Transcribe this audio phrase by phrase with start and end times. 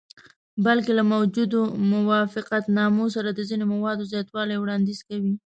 [0.65, 5.33] بلکې له موجودو موافقتنامو سره د ځینو موادو زیاتولو وړاندیز کوي.